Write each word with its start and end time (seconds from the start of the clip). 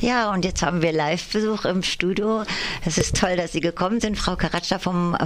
Ja, 0.00 0.32
und 0.32 0.44
jetzt 0.44 0.62
haben 0.62 0.80
wir 0.80 0.92
Live-Besuch 0.92 1.64
im 1.64 1.82
Studio. 1.82 2.44
Es 2.84 2.98
ist 2.98 3.16
toll, 3.16 3.36
dass 3.36 3.50
Sie 3.50 3.60
gekommen 3.60 4.00
sind, 4.00 4.16
Frau 4.16 4.36
Karatscha 4.36 4.78
vom 4.78 5.16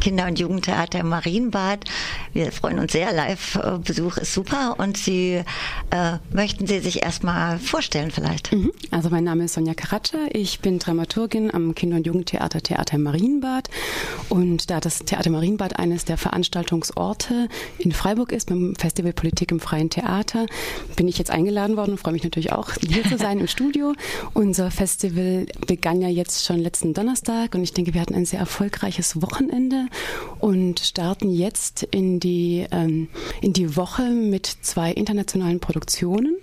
Kinder- 0.00 0.26
und 0.26 0.38
Jugendtheater 0.38 1.04
Marienbad. 1.04 1.84
Wir 2.32 2.50
freuen 2.50 2.78
uns 2.78 2.92
sehr. 2.92 3.12
Live-Besuch 3.12 4.16
ist 4.16 4.32
super. 4.32 4.76
Und 4.78 4.96
Sie 4.96 5.42
äh, 5.90 6.16
möchten 6.32 6.66
Sie 6.66 6.80
sich 6.80 7.02
erstmal 7.02 7.58
vorstellen 7.58 8.10
vielleicht? 8.10 8.52
Mhm. 8.52 8.72
Also 8.90 9.10
mein 9.10 9.22
Name 9.22 9.44
ist 9.44 9.52
Sonja 9.52 9.74
Karatscha. 9.74 10.18
Ich 10.30 10.60
bin 10.60 10.78
Dramaturgin 10.78 11.52
am 11.52 11.74
Kinder- 11.74 11.98
und 11.98 12.06
Jugendtheater 12.06 12.62
Theater 12.62 12.96
Marienbad. 12.96 13.68
Und 14.30 14.70
da 14.70 14.80
das 14.80 15.00
Theater 15.00 15.28
Marienbad 15.28 15.78
eines 15.78 16.06
der 16.06 16.16
Veranstaltungsorte 16.16 17.48
in 17.78 17.92
Freiburg 17.92 18.32
ist, 18.32 18.48
beim 18.48 18.74
Festival 18.76 19.12
Politik 19.12 19.52
im 19.52 19.60
Freien 19.60 19.90
Theater, 19.90 20.46
bin 20.96 21.06
ich 21.06 21.18
jetzt 21.18 21.30
eingeladen 21.30 21.76
worden 21.76 21.92
und 21.92 21.98
freue 21.98 22.14
mich 22.14 22.24
natürlich 22.24 22.52
auch, 22.52 22.70
hier 22.80 23.04
zu 23.04 23.18
sein 23.18 23.38
im 23.38 23.46
Studio. 23.46 23.92
Unser 24.34 24.70
Festival 24.70 25.46
begann 25.66 26.00
ja 26.00 26.08
jetzt 26.08 26.44
schon 26.44 26.58
letzten 26.58 26.94
Donnerstag 26.94 27.54
und 27.54 27.62
ich 27.62 27.72
denke, 27.72 27.94
wir 27.94 28.00
hatten 28.00 28.14
ein 28.14 28.24
sehr 28.24 28.40
erfolgreiches 28.40 29.20
Wochenende 29.20 29.86
und 30.38 30.80
starten 30.80 31.30
jetzt 31.30 31.82
in 31.84 32.20
die, 32.20 32.66
ähm, 32.70 33.08
in 33.40 33.52
die 33.52 33.76
Woche 33.76 34.10
mit 34.10 34.46
zwei 34.46 34.92
internationalen 34.92 35.60
Produktionen 35.60 36.36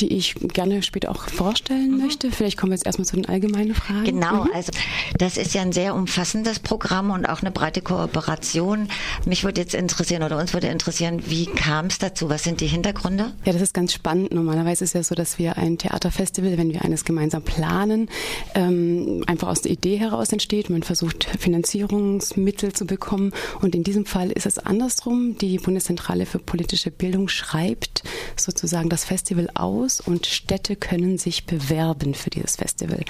die 0.00 0.12
ich 0.12 0.34
gerne 0.34 0.82
später 0.82 1.10
auch 1.10 1.28
vorstellen 1.28 1.92
mhm. 1.92 1.98
möchte. 1.98 2.30
Vielleicht 2.30 2.56
kommen 2.56 2.72
wir 2.72 2.76
jetzt 2.76 2.86
erstmal 2.86 3.06
zu 3.06 3.16
den 3.16 3.26
allgemeinen 3.26 3.74
Fragen. 3.74 4.04
Genau, 4.04 4.44
mhm. 4.44 4.52
also 4.54 4.72
das 5.18 5.36
ist 5.36 5.54
ja 5.54 5.62
ein 5.62 5.72
sehr 5.72 5.94
umfassendes 5.94 6.60
Programm 6.60 7.10
und 7.10 7.26
auch 7.26 7.40
eine 7.40 7.50
breite 7.50 7.82
Kooperation. 7.82 8.88
Mich 9.26 9.44
würde 9.44 9.60
jetzt 9.60 9.74
interessieren 9.74 10.22
oder 10.22 10.38
uns 10.38 10.54
würde 10.54 10.68
interessieren, 10.68 11.22
wie 11.26 11.46
kam 11.46 11.86
es 11.86 11.98
dazu? 11.98 12.28
Was 12.28 12.44
sind 12.44 12.60
die 12.60 12.66
Hintergründe? 12.66 13.32
Ja, 13.44 13.52
das 13.52 13.62
ist 13.62 13.74
ganz 13.74 13.92
spannend. 13.92 14.32
Normalerweise 14.32 14.84
ist 14.84 14.90
es 14.90 14.94
ja 14.94 15.02
so, 15.02 15.14
dass 15.14 15.38
wir 15.38 15.56
ein 15.56 15.78
Theaterfestival, 15.78 16.56
wenn 16.58 16.72
wir 16.72 16.82
eines 16.82 17.04
gemeinsam 17.04 17.42
planen, 17.42 18.08
ähm, 18.54 19.24
einfach 19.26 19.48
aus 19.48 19.62
der 19.62 19.72
Idee 19.72 19.96
heraus 19.96 20.32
entsteht. 20.32 20.70
Man 20.70 20.82
versucht 20.82 21.24
Finanzierungsmittel 21.38 22.72
zu 22.72 22.86
bekommen 22.86 23.32
und 23.60 23.74
in 23.74 23.82
diesem 23.82 24.06
Fall 24.06 24.30
ist 24.30 24.46
es 24.46 24.58
andersrum. 24.58 25.36
Die 25.38 25.58
Bundeszentrale 25.58 26.26
für 26.26 26.38
politische 26.38 26.90
Bildung 26.90 27.28
schreibt 27.28 28.02
sozusagen 28.36 28.88
das 28.88 29.04
Festival 29.04 29.48
aus 29.54 29.87
aus 29.88 30.00
und 30.00 30.26
Städte 30.26 30.76
können 30.76 31.16
sich 31.16 31.46
bewerben 31.46 32.12
für 32.12 32.28
dieses 32.28 32.56
Festival. 32.56 33.02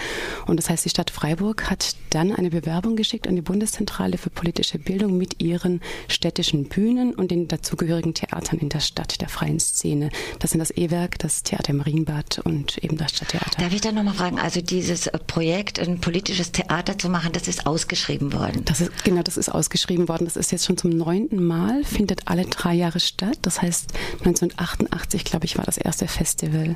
Und 0.46 0.58
das 0.58 0.70
heißt, 0.70 0.84
die 0.84 0.90
Stadt 0.90 1.10
Freiburg 1.10 1.68
hat 1.68 1.96
dann 2.10 2.32
eine 2.32 2.50
Bewerbung 2.50 2.94
geschickt 2.94 3.26
an 3.26 3.34
die 3.34 3.42
Bundeszentrale 3.42 4.16
für 4.16 4.30
politische 4.30 4.78
Bildung 4.78 5.18
mit 5.18 5.42
ihren 5.42 5.80
städtischen 6.06 6.68
Bühnen 6.68 7.14
und 7.14 7.32
den 7.32 7.48
dazugehörigen 7.48 8.14
Theatern 8.14 8.60
in 8.60 8.68
der 8.68 8.78
Stadt, 8.78 9.20
der 9.20 9.28
freien 9.28 9.58
Szene. 9.58 10.10
Das 10.38 10.52
sind 10.52 10.60
das 10.60 10.70
E-Werk, 10.70 11.18
das 11.18 11.42
Theater 11.42 11.72
Marienbad 11.72 12.38
und 12.44 12.78
eben 12.78 12.96
das 12.96 13.10
Stadttheater. 13.10 13.60
Darf 13.60 13.72
ich 13.72 13.80
da 13.80 13.90
nochmal 13.90 14.14
fragen, 14.14 14.38
also 14.38 14.60
dieses 14.60 15.10
Projekt, 15.26 15.80
ein 15.80 16.00
politisches 16.00 16.52
Theater 16.52 16.96
zu 16.96 17.08
machen, 17.08 17.32
das 17.32 17.48
ist 17.48 17.66
ausgeschrieben 17.66 18.32
worden? 18.32 18.64
Das 18.66 18.80
ist, 18.80 19.04
genau, 19.04 19.22
das 19.22 19.36
ist 19.36 19.48
ausgeschrieben 19.48 20.08
worden. 20.08 20.26
Das 20.26 20.36
ist 20.36 20.52
jetzt 20.52 20.64
schon 20.64 20.76
zum 20.76 20.90
neunten 20.90 21.44
Mal, 21.44 21.82
findet 21.82 22.28
alle 22.28 22.44
drei 22.44 22.74
Jahre 22.74 23.00
statt. 23.00 23.38
Das 23.42 23.60
heißt, 23.62 23.92
1988, 24.20 25.24
glaube 25.24 25.46
ich, 25.46 25.58
war 25.58 25.64
das 25.64 25.76
erste 25.76 26.06
Festival 26.06 26.67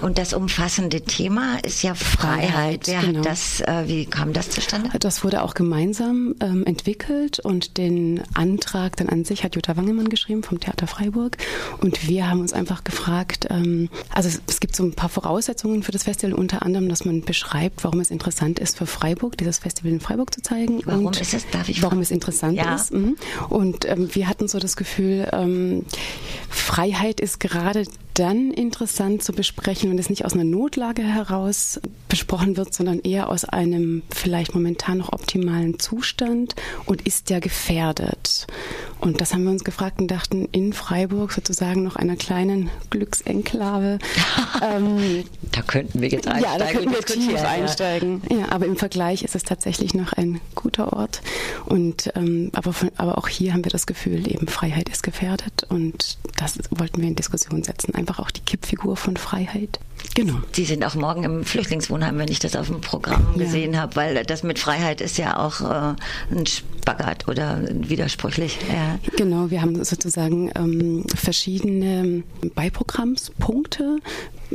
und 0.00 0.18
das 0.18 0.32
umfassende 0.32 1.02
Thema 1.02 1.58
ist 1.64 1.82
ja 1.82 1.94
Freiheit. 1.94 2.86
Wer 2.86 3.00
genau. 3.00 3.18
hat 3.18 3.26
das, 3.26 3.60
äh, 3.60 3.84
wie 3.86 4.06
kam 4.06 4.32
das 4.32 4.50
zustande? 4.50 4.90
Das 4.98 5.24
wurde 5.24 5.42
auch 5.42 5.54
gemeinsam 5.54 6.34
ähm, 6.40 6.64
entwickelt 6.64 7.40
und 7.40 7.76
den 7.78 8.22
Antrag 8.34 8.96
dann 8.96 9.08
an 9.08 9.24
sich 9.24 9.44
hat 9.44 9.54
Jutta 9.54 9.76
Wangemann 9.76 10.08
geschrieben 10.08 10.42
vom 10.42 10.60
Theater 10.60 10.86
Freiburg. 10.86 11.36
Und 11.80 12.08
wir 12.08 12.28
haben 12.28 12.40
uns 12.40 12.52
einfach 12.52 12.84
gefragt, 12.84 13.46
ähm, 13.50 13.88
also 14.10 14.28
es, 14.28 14.42
es, 14.46 14.60
gibt 14.60 14.76
so 14.76 14.84
ein 14.84 14.94
paar 14.94 15.08
Voraussetzungen 15.08 15.82
für 15.82 15.92
das 15.92 16.04
Festival, 16.04 16.34
unter 16.34 16.62
anderem, 16.62 16.88
dass 16.88 17.04
man 17.04 17.22
beschreibt, 17.22 17.84
warum 17.84 18.00
es 18.00 18.10
interessant 18.10 18.58
ist 18.58 18.78
für 18.78 18.86
Freiburg, 18.86 19.36
dieses 19.36 19.58
Festival 19.58 19.92
in 19.92 20.00
Freiburg 20.00 20.34
zu 20.34 20.42
zeigen. 20.42 20.80
Warum 20.84 21.06
und 21.06 21.20
ist 21.20 21.34
es, 21.34 21.48
darf 21.50 21.68
ich 21.68 21.82
Warum 21.82 22.00
es 22.00 22.10
interessant 22.10 22.56
ja. 22.56 22.74
ist. 22.74 22.92
Mhm. 22.92 23.16
Und 23.48 23.84
ähm, 23.88 24.08
wir 24.12 24.28
hatten 24.28 24.48
so 24.48 24.58
das 24.58 24.76
Gefühl, 24.76 25.28
ähm, 25.32 25.84
Freiheit 26.48 27.20
ist 27.20 27.40
gerade 27.40 27.84
dann 28.20 28.50
interessant 28.50 29.22
zu 29.22 29.32
besprechen, 29.32 29.90
wenn 29.90 29.98
es 29.98 30.10
nicht 30.10 30.26
aus 30.26 30.34
einer 30.34 30.44
Notlage 30.44 31.02
heraus 31.02 31.80
besprochen 32.08 32.58
wird, 32.58 32.74
sondern 32.74 33.00
eher 33.00 33.30
aus 33.30 33.46
einem 33.46 34.02
vielleicht 34.10 34.54
momentan 34.54 34.98
noch 34.98 35.14
optimalen 35.14 35.78
Zustand 35.78 36.54
und 36.84 37.06
ist 37.06 37.30
der 37.30 37.40
gefährdet. 37.40 38.46
Und 39.00 39.20
das 39.20 39.32
haben 39.32 39.44
wir 39.44 39.50
uns 39.50 39.64
gefragt 39.64 40.00
und 40.00 40.10
dachten, 40.10 40.46
in 40.52 40.72
Freiburg 40.72 41.32
sozusagen 41.32 41.82
noch 41.82 41.96
einer 41.96 42.16
kleinen 42.16 42.70
Glücksenklave. 42.90 43.98
ähm, 44.62 45.24
da 45.52 45.62
könnten 45.62 46.00
wir 46.00 46.08
jetzt 46.08 46.28
einsteigen. 46.28 46.58
Ja, 46.58 46.64
da 46.64 46.70
könnten 46.70 46.92
wir 46.92 47.00
tief 47.00 47.32
ja. 47.32 47.48
einsteigen. 47.48 48.22
Ja, 48.30 48.52
aber 48.52 48.66
im 48.66 48.76
Vergleich 48.76 49.22
ist 49.22 49.34
es 49.34 49.42
tatsächlich 49.42 49.94
noch 49.94 50.12
ein 50.12 50.40
guter 50.54 50.92
Ort. 50.92 51.22
Und 51.64 52.12
ähm, 52.14 52.50
aber, 52.52 52.72
von, 52.72 52.90
aber 52.96 53.16
auch 53.16 53.28
hier 53.28 53.54
haben 53.54 53.64
wir 53.64 53.70
das 53.70 53.86
Gefühl, 53.86 54.30
eben 54.30 54.48
Freiheit 54.48 54.88
ist 54.90 55.02
gefährdet 55.02 55.66
und 55.68 56.18
das 56.36 56.58
wollten 56.70 57.00
wir 57.00 57.08
in 57.08 57.16
Diskussion 57.16 57.62
setzen. 57.62 57.94
Einfach 57.94 58.18
auch 58.18 58.30
die 58.30 58.42
Kippfigur 58.42 58.96
von 58.96 59.16
Freiheit. 59.16 59.80
Genau. 60.14 60.34
Sie 60.52 60.64
sind 60.64 60.84
auch 60.84 60.94
morgen 60.94 61.24
im 61.24 61.44
Flüchtlingswohnheim, 61.44 62.18
wenn 62.18 62.28
ich 62.28 62.38
das 62.38 62.56
auf 62.56 62.66
dem 62.66 62.80
Programm 62.80 63.26
ja. 63.34 63.44
gesehen 63.44 63.78
habe, 63.78 63.96
weil 63.96 64.24
das 64.24 64.42
mit 64.42 64.58
Freiheit 64.58 65.00
ist 65.00 65.18
ja 65.18 65.38
auch 65.38 65.60
äh, 65.60 65.94
ein 66.34 66.46
Spagat 66.46 67.28
oder 67.28 67.60
widersprüchlich. 67.70 68.58
Ja. 68.68 68.98
Genau, 69.16 69.50
wir 69.50 69.62
haben 69.62 69.82
sozusagen 69.84 70.50
ähm, 70.56 71.04
verschiedene 71.14 72.22
Beiprogrammspunkte 72.54 73.98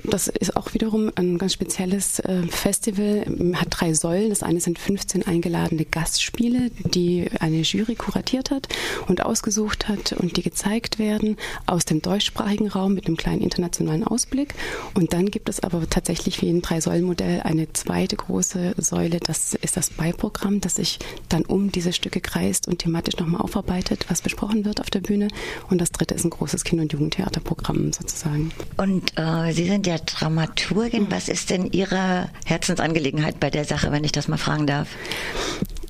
das 0.04 0.28
ist 0.28 0.56
auch 0.56 0.74
wiederum 0.74 1.12
ein 1.16 1.38
ganz 1.38 1.54
spezielles 1.54 2.20
äh, 2.20 2.44
Festival, 2.50 3.26
hat 3.54 3.68
drei 3.70 3.94
Säulen. 3.94 4.30
Das 4.30 4.44
eine 4.44 4.60
sind 4.60 4.78
15 4.78 5.26
eingeladene 5.26 5.86
Gastspiele, 5.86 6.72
die 6.84 7.28
eine 7.40 7.62
Jury 7.62 7.96
kuratiert 7.96 8.52
hat 8.52 8.68
und 9.08 9.24
ausgesucht 9.24 9.88
hat 9.88 10.14
und 10.14 10.38
die 10.38 10.42
gezeigt 10.42 11.00
werden 11.00 11.38
aus 11.66 11.86
dem 11.86 12.02
deutschsprachigen 12.02 12.68
Raum 12.68 12.94
mit 12.94 13.08
einem 13.08 13.18
kleinen 13.18 13.42
internationalen 13.42 14.04
Ausblick. 14.04 14.54
Und 14.94 15.14
dann 15.14 15.32
gibt 15.36 15.50
es 15.50 15.60
aber 15.60 15.86
tatsächlich 15.90 16.42
wie 16.42 16.50
ein 16.50 16.62
Drei-Säulen-Modell 16.62 17.42
eine 17.42 17.68
zweite 17.74 18.16
große 18.16 18.76
Säule. 18.78 19.20
Das 19.20 19.54
ist 19.54 19.76
das 19.76 19.90
Beiprogramm, 19.90 20.62
das 20.62 20.76
sich 20.76 20.98
dann 21.28 21.44
um 21.44 21.74
diese 21.74 21.92
Stücke 21.92 22.22
kreist 22.22 22.70
und 22.70 22.80
thematisch 22.80 23.18
nochmal 23.18 23.42
aufarbeitet, 23.42 24.06
was 24.08 24.22
besprochen 24.22 24.64
wird 24.64 24.80
auf 24.80 24.90
der 24.90 25.02
Bühne. 25.02 25.28
Und 25.70 25.82
das 25.82 25.92
dritte 25.92 26.16
ist 26.16 26.24
ein 26.24 26.30
großes 26.30 26.64
Kinder- 26.64 26.84
und 26.84 26.94
Jugendtheaterprogramm 26.94 27.92
sozusagen. 27.92 28.54
Und 28.78 29.12
äh, 29.18 29.52
Sie 29.52 29.68
sind 29.68 29.86
der 29.88 30.00
Dramaturgin. 30.00 31.08
Was 31.12 31.28
ist 31.28 31.50
denn 31.50 31.70
Ihre 31.70 32.30
Herzensangelegenheit 32.46 33.38
bei 33.42 33.50
der 33.50 33.66
Sache, 33.66 33.92
wenn 33.92 34.06
ich 34.06 34.14
das 34.14 34.30
mal 34.30 34.38
fragen 34.38 34.68
darf? 34.68 34.88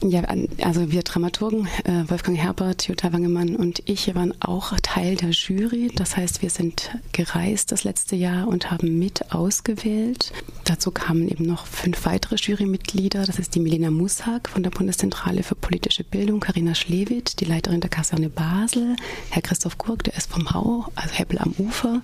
Ja, 0.03 0.23
also 0.61 0.91
wir 0.91 1.03
Dramaturgen, 1.03 1.67
äh, 1.83 2.09
Wolfgang 2.09 2.37
Herbert, 2.37 2.87
Jutta 2.87 3.13
Wangemann 3.13 3.55
und 3.55 3.81
ich 3.85 4.13
waren 4.13 4.33
auch 4.41 4.73
Teil 4.81 5.15
der 5.15 5.29
Jury. 5.29 5.91
Das 5.95 6.17
heißt, 6.17 6.41
wir 6.41 6.49
sind 6.49 6.91
gereist 7.11 7.71
das 7.71 7.83
letzte 7.83 8.15
Jahr 8.15 8.47
und 8.47 8.71
haben 8.71 8.99
mit 8.99 9.33
ausgewählt. 9.33 10.31
Dazu 10.63 10.91
kamen 10.91 11.27
eben 11.27 11.45
noch 11.45 11.65
fünf 11.65 12.05
weitere 12.05 12.35
Jurymitglieder. 12.35 13.25
Das 13.25 13.39
ist 13.39 13.55
die 13.55 13.59
Milena 13.59 13.89
Mussak 13.89 14.49
von 14.49 14.63
der 14.63 14.71
Bundeszentrale 14.71 15.43
für 15.43 15.55
politische 15.55 16.03
Bildung, 16.03 16.39
Karina 16.39 16.75
Schlewitt, 16.75 17.39
die 17.39 17.45
Leiterin 17.45 17.81
der 17.81 17.89
Kaserne 17.89 18.29
Basel, 18.29 18.95
Herr 19.29 19.41
Christoph 19.41 19.77
Gurk, 19.77 20.03
der 20.03 20.15
ist 20.15 20.31
vom 20.31 20.53
Hau, 20.53 20.85
also 20.95 21.13
Heppel 21.13 21.39
am 21.39 21.53
Ufer 21.57 22.01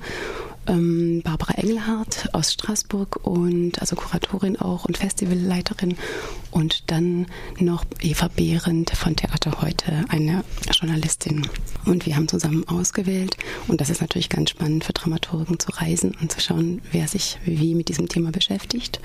ähm, 0.68 1.22
Barbara 1.24 1.56
Engelhardt 1.56 2.30
aus 2.34 2.54
Straßburg 2.54 3.26
und 3.26 3.80
also 3.80 3.96
Kuratorin 3.96 4.58
auch 4.58 4.86
und 4.86 4.98
Festivalleiterin 4.98 5.96
und 6.52 6.92
dann 6.92 7.28
noch 7.60 7.86
Eva 8.02 8.30
Behrendt 8.36 8.92
von 8.92 9.16
Theater 9.16 9.62
heute, 9.62 10.06
eine 10.10 10.44
Journalistin. 10.72 11.48
Und 11.86 12.06
wir 12.06 12.16
haben 12.16 12.28
zusammen 12.28 12.68
ausgewählt 12.68 13.38
und 13.68 13.82
das 13.82 13.90
ist 13.90 14.02
natürlich 14.02 14.30
ganz 14.30 14.52
spannend 14.52 14.84
für 14.84 14.94
Dramaturgen 14.94 15.60
zu 15.60 15.72
reisen 15.72 16.16
und 16.22 16.32
zu 16.32 16.40
schauen, 16.40 16.82
wer 16.92 17.08
sich 17.08 17.40
wie 17.46 17.74
mit 17.74 17.90
diesem 17.90 18.08
Thema 18.08 18.32
beschäftigt. 18.32 19.00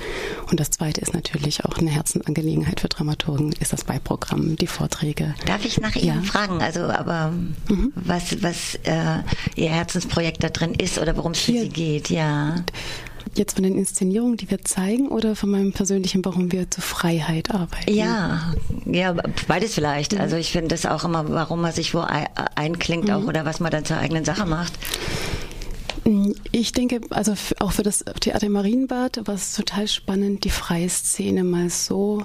Und 0.51 0.61
das 0.61 0.71
zweite 0.71 1.01
ist 1.01 1.15
natürlich 1.15 1.65
auch 1.65 1.79
eine 1.79 1.91
Herzensangelegenheit 1.91 2.81
für 2.81 2.89
Dramaturgen, 2.89 3.53
ist 3.61 3.73
das 3.73 3.85
Beiprogramm, 3.85 4.57
die 4.57 4.67
Vorträge. 4.67 5.35
Darf 5.47 5.65
ich 5.65 5.81
nach 5.81 5.97
Ihnen 5.97 6.23
ja. 6.23 6.23
fragen, 6.23 6.61
also 6.61 6.81
aber 6.81 7.31
mhm. 7.69 7.93
was, 7.95 8.43
was 8.43 8.75
äh, 8.85 9.23
Ihr 9.55 9.71
Herzensprojekt 9.71 10.43
da 10.43 10.49
drin 10.49 10.75
ist 10.75 10.99
oder 10.99 11.17
worum 11.17 11.33
es 11.33 11.41
für 11.41 11.53
Sie 11.63 11.69
geht, 11.69 12.11
ja. 12.11 12.57
Jetzt 13.35 13.55
von 13.55 13.65
den 13.65 13.77
Inszenierungen, 13.77 14.37
die 14.37 14.51
wir 14.51 14.65
zeigen, 14.65 15.09
oder 15.09 15.37
von 15.37 15.51
meinem 15.51 15.73
persönlichen, 15.73 16.25
warum 16.25 16.53
wir 16.53 16.71
zur 16.71 16.83
Freiheit 16.83 17.51
arbeiten? 17.51 17.93
Ja, 17.93 18.55
ja, 18.87 19.15
beides 19.47 19.75
vielleicht. 19.75 20.15
Mhm. 20.15 20.21
Also 20.21 20.37
ich 20.37 20.53
finde 20.53 20.69
das 20.69 20.87
auch 20.87 21.05
immer, 21.05 21.29
warum 21.29 21.61
man 21.61 21.73
sich 21.73 21.95
wo 21.95 22.01
einklingt 22.55 23.09
mhm. 23.09 23.15
auch 23.15 23.25
oder 23.25 23.45
was 23.45 23.61
man 23.61 23.71
dann 23.71 23.85
zur 23.85 23.99
eigenen 23.99 24.25
Sache 24.25 24.47
macht. 24.47 24.73
Ich 26.53 26.73
denke, 26.73 27.01
also 27.11 27.35
auch 27.59 27.73
für 27.73 27.83
das 27.83 28.05
Theater 28.21 28.49
Marienbad 28.49 29.27
war 29.27 29.35
es 29.35 29.55
total 29.55 29.89
spannend, 29.89 30.45
die 30.45 30.51
freie 30.51 30.89
Szene 30.89 31.43
mal 31.43 31.69
so 31.69 32.25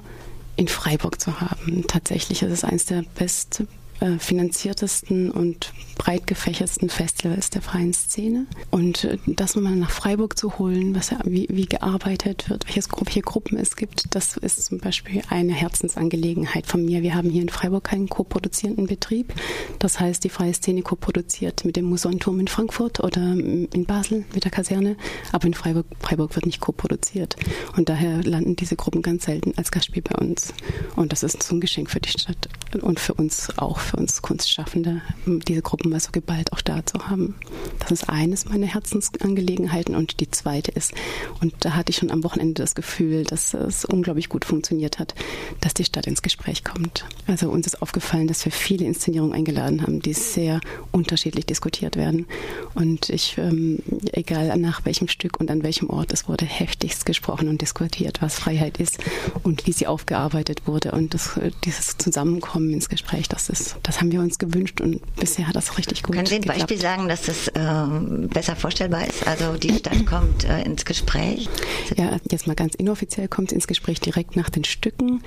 in 0.56 0.68
Freiburg 0.68 1.20
zu 1.20 1.42
haben. 1.42 1.84
Tatsächlich 1.88 2.44
ist 2.44 2.52
es 2.52 2.64
eines 2.64 2.86
der 2.86 3.04
best 3.16 3.64
äh, 4.02 4.18
finanziertesten 4.18 5.32
und 5.32 5.74
breit 5.96 6.26
gefächertsten 6.26 6.90
Festivals 6.90 7.52
der 7.52 7.62
freien 7.62 7.94
Szene. 7.94 8.48
Und 8.72 9.04
äh, 9.04 9.18
das 9.28 9.56
nochmal 9.56 9.76
nach 9.76 9.92
Freiburg 9.92 10.38
zu 10.38 10.58
holen, 10.58 10.96
was, 10.96 11.12
wie, 11.26 11.48
wie 11.52 11.68
gearbeitet 11.68 12.50
wird, 12.50 12.66
welches, 12.66 12.90
welche 12.92 13.22
Gruppen 13.22 13.58
es 13.60 13.76
gibt, 13.76 14.16
das 14.16 14.38
ist 14.38 14.66
zum 14.66 14.80
Beispiel 14.80 15.22
eine 15.30 15.54
Herzensangelegenheit 15.54 16.66
von 16.66 16.84
mir. 16.84 17.04
Wir 17.04 17.14
haben 17.14 17.30
hier 17.30 17.44
in 17.44 17.50
Freiburg 17.50 17.84
keinen 17.84 18.10
koproduzierenden 18.10 18.88
Betrieb. 18.88 19.34
Das 19.78 20.00
heißt, 20.00 20.24
die 20.24 20.30
freie 20.30 20.54
Szene 20.54 20.82
koproduzierт 20.82 21.64
mit 21.64 21.76
dem 21.76 21.86
Musonturm 21.86 22.40
in 22.40 22.48
Frankfurt 22.48 23.00
oder 23.00 23.22
in 23.22 23.86
Basel 23.86 24.26
mit 24.34 24.44
der 24.44 24.52
Kaserne, 24.52 24.98
aber 25.32 25.46
in 25.46 25.54
Freiburg, 25.54 25.86
Freiburg 26.00 26.36
wird 26.36 26.48
nicht 26.48 26.60
koproduziert. 26.60 27.36
Und 27.78 27.90
daher 27.90 28.24
landen 28.24 28.56
diese 28.56 28.76
Gruppen 28.76 29.04
ganz 29.04 29.26
selten 29.26 29.54
als 29.58 29.72
Gastspiel 29.72 30.02
bei 30.02 30.16
uns. 30.16 30.54
Und 30.96 31.12
das 31.12 31.22
ist 31.22 31.44
so 31.44 31.56
ein 31.56 31.62
Geschenk 31.62 31.92
für 31.92 32.00
die 32.00 32.10
Stadt 32.10 32.50
und 32.82 33.00
für 33.00 33.14
uns 33.14 33.58
auch, 33.58 33.80
für 33.92 33.98
uns 33.98 34.22
Kunstschaffende, 34.22 35.02
diese 35.26 35.62
Gruppen 35.62 35.92
mal 35.92 36.00
so 36.00 36.12
geballt 36.12 36.54
auch 36.54 36.62
da 36.62 36.86
zu 36.86 37.08
haben. 37.08 37.36
Das 37.80 37.92
ist 37.92 38.10
eines 38.10 38.46
meiner 38.46 38.68
Herzensangelegenheiten. 38.68 39.96
Und 39.96 40.20
die 40.22 40.32
zweite 40.32 40.72
ist, 40.72 40.94
und 41.42 41.54
da 41.60 41.76
hatte 41.76 41.90
ich 41.90 41.98
schon 41.98 42.10
am 42.10 42.24
Wochenende 42.24 42.62
das 42.62 42.74
Gefühl, 42.74 43.26
dass 43.26 43.54
es 43.54 43.84
unglaublich 43.86 44.30
gut 44.30 44.46
funktioniert 44.46 44.98
hat, 44.98 45.14
dass 45.60 45.74
die 45.74 45.84
Stadt 45.84 46.08
ins 46.08 46.22
Gespräch 46.22 46.64
kommt. 46.64 47.06
Also 47.28 47.50
uns 47.50 47.68
ist 47.68 47.82
aufgefallen, 47.82 48.28
dass 48.28 48.46
wir 48.46 48.52
viele 48.52 48.86
Inszenierungen 48.86 49.34
eingeladen 49.34 49.82
haben, 49.82 50.02
die 50.02 50.14
sehr 50.14 50.62
unterschiedlich 50.92 51.46
diskutiert 51.46 51.98
werden. 51.98 52.28
Und 52.74 53.10
ich, 53.10 53.38
ähm, 53.38 53.80
egal 54.14 54.58
nach 54.58 54.86
welchem 54.86 55.10
Stück 55.10 55.40
und 55.40 55.52
an 55.52 55.64
welchem 55.64 55.90
Ort, 55.90 56.14
es 56.14 56.30
wurde 56.30 56.46
heftigst 56.46 57.06
gesprochen 57.06 57.50
und 57.50 57.62
diskutiert, 57.62 58.22
was 58.22 58.40
Freiheit 58.40 58.80
ist 58.80 59.00
und 59.44 59.68
wie 59.68 59.74
sie 59.74 59.88
aufgearbeitet 59.88 60.66
wurde. 60.66 60.94
Und 60.94 61.14
das, 61.14 61.38
dieses 61.66 61.98
Zusammenkommen 61.98 62.72
ins 62.72 62.88
Gespräch, 62.88 63.28
das 63.28 63.50
ist, 63.50 63.76
das 63.84 64.00
haben 64.00 64.12
wir 64.12 64.20
uns 64.20 64.38
gewünscht 64.38 64.82
und 64.82 65.02
bisher 65.16 65.48
hat 65.48 65.56
das 65.56 65.78
richtig 65.78 66.04
gut 66.04 66.16
Können 66.16 66.28
Sie 66.28 66.36
ein 66.36 66.42
geklappt. 66.42 66.60
Beispiel 66.60 66.80
sagen, 66.82 67.08
dass 67.08 67.24
das 67.24 67.48
äh, 67.50 68.28
besser 68.28 68.56
vorstellbar 68.56 69.08
ist? 69.08 69.26
Also 69.28 69.54
die 69.58 69.74
Stadt 69.80 70.06
kommt 70.06 70.44
äh, 70.46 70.64
ins 70.64 70.86
Gespräch? 70.86 71.50
Ja, 71.98 72.18
jetzt 72.30 72.48
mal 72.48 72.56
ganz 72.56 72.76
inoffiziell 72.76 73.28
kommt 73.28 73.52
ins 73.52 73.68
Gespräch 73.68 74.00
direkt 74.00 74.36
nach 74.36 74.50
den 74.50 74.64
Stücken 74.64 75.24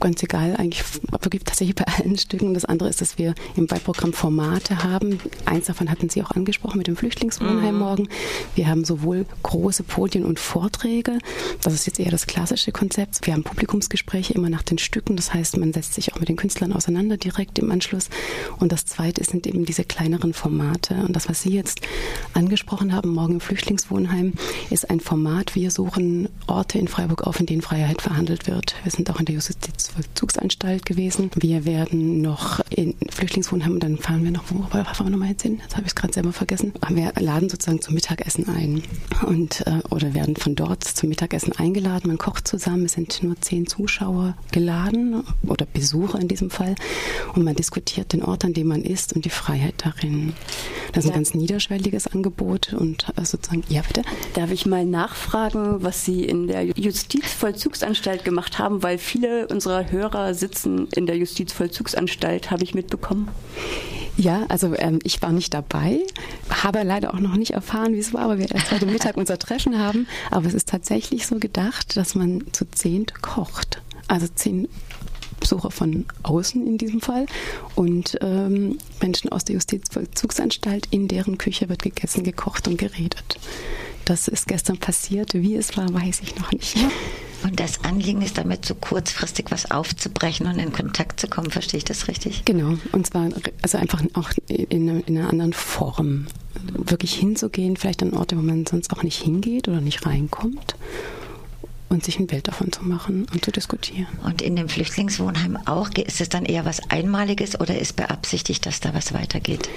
ganz 0.00 0.22
egal, 0.22 0.56
eigentlich 0.56 0.84
wirklich 1.20 1.44
tatsächlich 1.44 1.74
bei 1.74 1.84
allen 1.84 2.16
Stücken. 2.16 2.54
Das 2.54 2.64
andere 2.64 2.88
ist, 2.88 3.00
dass 3.00 3.18
wir 3.18 3.34
im 3.56 3.66
Beiprogramm 3.66 4.12
Formate 4.12 4.82
haben. 4.82 5.18
Eins 5.44 5.66
davon 5.66 5.90
hatten 5.90 6.08
Sie 6.08 6.22
auch 6.22 6.30
angesprochen 6.30 6.78
mit 6.78 6.86
dem 6.86 6.96
Flüchtlingswohnheim 6.96 7.74
mhm. 7.74 7.80
morgen. 7.80 8.08
Wir 8.54 8.68
haben 8.68 8.84
sowohl 8.84 9.26
große 9.42 9.82
Podien 9.82 10.24
und 10.24 10.38
Vorträge. 10.38 11.18
Das 11.62 11.74
ist 11.74 11.86
jetzt 11.86 12.00
eher 12.00 12.10
das 12.10 12.26
klassische 12.26 12.72
Konzept. 12.72 13.26
Wir 13.26 13.34
haben 13.34 13.42
Publikumsgespräche 13.42 14.34
immer 14.34 14.50
nach 14.50 14.62
den 14.62 14.78
Stücken. 14.78 15.16
Das 15.16 15.34
heißt, 15.34 15.56
man 15.56 15.72
setzt 15.72 15.94
sich 15.94 16.12
auch 16.12 16.20
mit 16.20 16.28
den 16.28 16.36
Künstlern 16.36 16.72
auseinander 16.72 17.16
direkt 17.16 17.58
im 17.58 17.70
Anschluss. 17.70 18.08
Und 18.58 18.72
das 18.72 18.86
zweite 18.86 19.24
sind 19.24 19.46
eben 19.46 19.64
diese 19.64 19.84
kleineren 19.84 20.32
Formate. 20.32 20.94
Und 20.94 21.14
das, 21.14 21.28
was 21.28 21.42
Sie 21.42 21.50
jetzt 21.50 21.80
angesprochen 22.34 22.92
haben, 22.92 23.10
morgen 23.10 23.34
im 23.34 23.40
Flüchtlingswohnheim, 23.40 24.34
ist 24.70 24.90
ein 24.90 25.00
Format. 25.00 25.54
Wir 25.54 25.70
suchen 25.70 26.28
Orte 26.46 26.78
in 26.78 26.88
Freiburg 26.88 27.26
auf, 27.26 27.40
in 27.40 27.46
denen 27.46 27.62
Freiheit 27.62 28.02
verhandelt 28.02 28.46
wird. 28.46 28.74
Wir 28.82 28.92
sind 28.92 29.10
auch 29.10 29.18
in 29.18 29.26
der 29.26 29.34
Justiz 29.34 29.87
Vollzugsanstalt 29.94 30.86
gewesen. 30.86 31.30
Wir 31.34 31.64
werden 31.64 32.20
noch 32.20 32.60
in 32.70 32.94
Flüchtlingswohnheim 33.10 33.72
und 33.72 33.82
dann 33.82 33.98
fahren 33.98 34.24
wir 34.24 34.30
noch, 34.30 34.44
wo 34.48 34.62
fahren 34.62 35.06
wir 35.06 35.10
nochmal 35.10 35.30
jetzt 35.30 35.42
hin? 35.42 35.58
Jetzt 35.62 35.76
habe 35.76 35.82
ich 35.82 35.88
es 35.88 35.94
gerade 35.94 36.12
selber 36.12 36.32
vergessen. 36.32 36.72
Wir 36.88 37.12
laden 37.18 37.48
sozusagen 37.48 37.80
zum 37.80 37.94
Mittagessen 37.94 38.48
ein 38.48 38.82
und 39.26 39.66
äh, 39.66 39.80
oder 39.90 40.14
werden 40.14 40.36
von 40.36 40.54
dort 40.54 40.84
zum 40.84 41.08
Mittagessen 41.08 41.52
eingeladen. 41.52 42.08
Man 42.08 42.18
kocht 42.18 42.46
zusammen. 42.46 42.84
Es 42.84 42.92
sind 42.92 43.22
nur 43.22 43.40
zehn 43.40 43.66
Zuschauer 43.66 44.36
geladen 44.52 45.24
oder 45.46 45.66
Besucher 45.66 46.20
in 46.20 46.28
diesem 46.28 46.50
Fall 46.50 46.74
und 47.34 47.44
man 47.44 47.54
diskutiert 47.54 48.12
den 48.12 48.22
Ort, 48.22 48.44
an 48.44 48.52
dem 48.52 48.68
man 48.68 48.82
ist 48.82 49.14
und 49.14 49.24
die 49.24 49.30
Freiheit 49.30 49.74
darin. 49.78 50.34
Das 50.92 51.04
ist 51.04 51.10
ein 51.10 51.14
ganz 51.14 51.34
niederschwelliges 51.34 52.06
Angebot 52.08 52.72
und 52.72 53.06
äh, 53.16 53.24
sozusagen, 53.24 53.64
ja 53.68 53.82
bitte. 53.82 54.02
Darf 54.34 54.50
ich 54.50 54.66
mal 54.66 54.84
nachfragen, 54.84 55.82
was 55.82 56.04
Sie 56.04 56.24
in 56.24 56.46
der 56.46 56.64
Justizvollzugsanstalt 56.64 58.24
gemacht 58.24 58.58
haben, 58.58 58.82
weil 58.82 58.98
viele 58.98 59.48
unserer 59.48 59.77
unserer 59.78 59.92
Hörer 59.92 60.34
sitzen 60.34 60.88
in 60.94 61.06
der 61.06 61.16
Justizvollzugsanstalt, 61.16 62.50
habe 62.50 62.64
ich 62.64 62.74
mitbekommen. 62.74 63.28
Ja, 64.16 64.46
also 64.48 64.74
ähm, 64.76 64.98
ich 65.04 65.22
war 65.22 65.30
nicht 65.30 65.54
dabei, 65.54 66.00
habe 66.50 66.82
leider 66.82 67.14
auch 67.14 67.20
noch 67.20 67.36
nicht 67.36 67.52
erfahren, 67.52 67.94
wie 67.94 68.00
es 68.00 68.12
war, 68.12 68.28
weil 68.28 68.38
wir 68.38 68.50
erst 68.50 68.72
heute 68.72 68.86
Mittag 68.86 69.16
unser 69.16 69.38
Treffen 69.38 69.78
haben. 69.78 70.08
Aber 70.30 70.46
es 70.46 70.54
ist 70.54 70.68
tatsächlich 70.68 71.26
so 71.26 71.38
gedacht, 71.38 71.96
dass 71.96 72.16
man 72.16 72.42
zu 72.52 72.68
zehnt 72.68 73.22
kocht. 73.22 73.80
Also 74.08 74.26
zehn 74.26 74.68
Besucher 75.38 75.70
von 75.70 76.06
außen 76.24 76.66
in 76.66 76.78
diesem 76.78 77.00
Fall 77.00 77.26
und 77.76 78.18
ähm, 78.22 78.78
Menschen 79.00 79.30
aus 79.30 79.44
der 79.44 79.54
Justizvollzugsanstalt. 79.54 80.88
In 80.90 81.06
deren 81.06 81.38
Küche 81.38 81.68
wird 81.68 81.82
gegessen, 81.82 82.24
gekocht 82.24 82.66
und 82.66 82.76
geredet. 82.76 83.38
Das 84.04 84.26
ist 84.26 84.48
gestern 84.48 84.78
passiert. 84.78 85.34
Wie 85.34 85.54
es 85.54 85.76
war, 85.76 85.92
weiß 85.94 86.22
ich 86.24 86.34
noch 86.34 86.50
nicht. 86.50 86.76
Und 87.42 87.60
das 87.60 87.84
Anliegen 87.84 88.22
ist 88.22 88.36
damit 88.38 88.64
so 88.64 88.74
kurzfristig 88.74 89.46
was 89.50 89.70
aufzubrechen 89.70 90.46
und 90.46 90.58
in 90.58 90.72
Kontakt 90.72 91.20
zu 91.20 91.28
kommen, 91.28 91.50
verstehe 91.50 91.78
ich 91.78 91.84
das 91.84 92.08
richtig? 92.08 92.44
Genau, 92.44 92.76
und 92.92 93.06
zwar 93.06 93.28
also 93.62 93.78
einfach 93.78 94.02
auch 94.14 94.30
in, 94.48 95.00
in 95.02 95.18
einer 95.18 95.30
anderen 95.30 95.52
Form. 95.52 96.26
Wirklich 96.72 97.14
hinzugehen, 97.14 97.76
vielleicht 97.76 98.02
an 98.02 98.14
Orte, 98.14 98.36
wo 98.36 98.42
man 98.42 98.66
sonst 98.66 98.92
auch 98.92 99.02
nicht 99.02 99.22
hingeht 99.22 99.68
oder 99.68 99.80
nicht 99.80 100.04
reinkommt 100.04 100.74
und 101.88 102.04
sich 102.04 102.18
ein 102.18 102.26
Bild 102.26 102.48
davon 102.48 102.72
zu 102.72 102.84
machen 102.84 103.26
und 103.32 103.44
zu 103.44 103.50
diskutieren. 103.50 104.08
Und 104.24 104.42
in 104.42 104.56
dem 104.56 104.68
Flüchtlingswohnheim 104.68 105.56
auch, 105.66 105.90
ist 105.90 106.20
es 106.20 106.28
dann 106.28 106.44
eher 106.44 106.64
was 106.64 106.90
Einmaliges 106.90 107.58
oder 107.60 107.78
ist 107.78 107.96
beabsichtigt, 107.96 108.66
dass 108.66 108.80
da 108.80 108.94
was 108.94 109.14
weitergeht? 109.14 109.68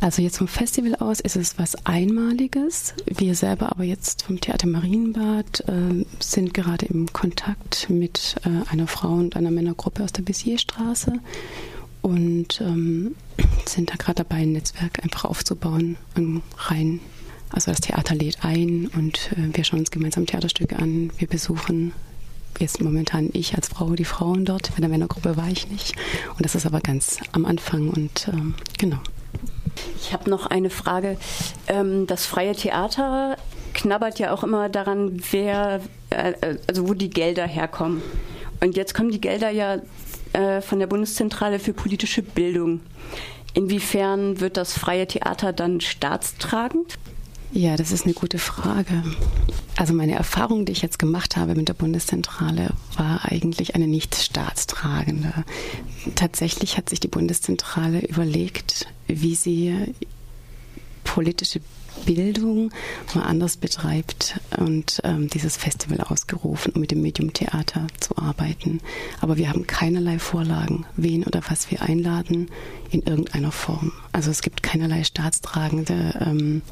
Also 0.00 0.22
jetzt 0.22 0.38
vom 0.38 0.48
Festival 0.48 0.96
aus 0.96 1.20
ist 1.20 1.36
es 1.36 1.58
was 1.58 1.86
Einmaliges. 1.86 2.94
Wir 3.06 3.34
selber 3.34 3.70
aber 3.70 3.84
jetzt 3.84 4.24
vom 4.24 4.40
Theater 4.40 4.66
Marienbad 4.66 5.60
äh, 5.68 6.04
sind 6.20 6.52
gerade 6.52 6.86
im 6.86 7.12
Kontakt 7.12 7.88
mit 7.88 8.36
äh, 8.44 8.70
einer 8.70 8.86
Frau 8.86 9.12
und 9.14 9.36
einer 9.36 9.50
Männergruppe 9.50 10.04
aus 10.04 10.12
der 10.12 10.22
Bissierstraße 10.22 11.14
und 12.02 12.60
ähm, 12.60 13.14
sind 13.66 13.90
da 13.90 13.94
gerade 13.96 14.24
dabei, 14.24 14.42
ein 14.42 14.52
Netzwerk 14.52 15.02
einfach 15.02 15.24
aufzubauen 15.24 15.96
und 16.16 16.42
rein. 16.58 17.00
Also 17.50 17.70
das 17.70 17.80
Theater 17.80 18.14
lädt 18.14 18.44
ein 18.44 18.88
und 18.88 19.30
äh, 19.32 19.56
wir 19.56 19.64
schauen 19.64 19.80
uns 19.80 19.90
gemeinsam 19.90 20.26
Theaterstücke 20.26 20.76
an. 20.76 21.12
Wir 21.16 21.28
besuchen 21.28 21.92
jetzt 22.60 22.82
momentan 22.82 23.30
ich 23.32 23.54
als 23.54 23.68
Frau 23.68 23.94
die 23.94 24.04
Frauen 24.04 24.44
dort. 24.44 24.70
Bei 24.74 24.80
der 24.80 24.88
Männergruppe 24.88 25.36
war 25.36 25.48
ich 25.48 25.68
nicht. 25.70 25.94
Und 26.30 26.44
das 26.44 26.54
ist 26.54 26.66
aber 26.66 26.80
ganz 26.80 27.18
am 27.32 27.44
Anfang 27.46 27.88
und 27.88 28.28
ähm, 28.32 28.54
genau. 28.78 28.98
Ich 30.00 30.12
habe 30.12 30.30
noch 30.30 30.46
eine 30.46 30.70
Frage. 30.70 31.16
Ähm, 31.66 32.06
das 32.06 32.26
freie 32.26 32.54
Theater 32.54 33.36
knabbert 33.72 34.18
ja 34.18 34.32
auch 34.32 34.44
immer 34.44 34.68
daran, 34.68 35.20
wer, 35.30 35.80
äh, 36.10 36.56
also 36.66 36.88
wo 36.88 36.94
die 36.94 37.10
Gelder 37.10 37.46
herkommen. 37.46 38.02
Und 38.60 38.76
jetzt 38.76 38.94
kommen 38.94 39.10
die 39.10 39.20
Gelder 39.20 39.50
ja 39.50 39.78
äh, 40.32 40.60
von 40.60 40.78
der 40.78 40.86
Bundeszentrale 40.86 41.58
für 41.58 41.72
politische 41.72 42.22
Bildung. 42.22 42.80
Inwiefern 43.54 44.40
wird 44.40 44.56
das 44.56 44.76
freie 44.76 45.06
Theater 45.06 45.52
dann 45.52 45.80
staatstragend? 45.80 46.94
Ja, 47.52 47.76
das 47.76 47.92
ist 47.92 48.04
eine 48.04 48.14
gute 48.14 48.38
Frage. 48.38 49.04
Also 49.76 49.92
meine 49.92 50.14
Erfahrung, 50.14 50.64
die 50.64 50.72
ich 50.72 50.82
jetzt 50.82 50.98
gemacht 50.98 51.36
habe 51.36 51.54
mit 51.54 51.68
der 51.68 51.74
Bundeszentrale, 51.74 52.70
war 52.96 53.24
eigentlich 53.24 53.74
eine 53.74 53.86
nicht 53.86 54.14
staatstragende. 54.14 55.32
Tatsächlich 56.14 56.76
hat 56.76 56.88
sich 56.88 57.00
die 57.00 57.08
Bundeszentrale 57.08 58.00
überlegt, 58.06 58.86
wie 59.08 59.34
sie 59.34 59.94
politische 61.02 61.60
Bildung 62.06 62.70
mal 63.14 63.22
anders 63.22 63.56
betreibt 63.56 64.40
und 64.58 65.00
ähm, 65.04 65.28
dieses 65.28 65.56
Festival 65.56 66.00
ausgerufen, 66.00 66.72
um 66.72 66.80
mit 66.80 66.90
dem 66.90 67.02
Medium 67.02 67.32
Theater 67.32 67.86
zu 68.00 68.18
arbeiten. 68.18 68.80
Aber 69.20 69.36
wir 69.36 69.48
haben 69.48 69.66
keinerlei 69.66 70.18
Vorlagen, 70.18 70.86
wen 70.96 71.24
oder 71.24 71.40
was 71.48 71.70
wir 71.70 71.82
einladen 71.82 72.48
in 72.90 73.02
irgendeiner 73.02 73.52
Form. 73.52 73.92
Also 74.12 74.30
es 74.30 74.42
gibt 74.42 74.62
keinerlei 74.62 75.04
staatstragende 75.04 76.18
ähm, 76.20 76.62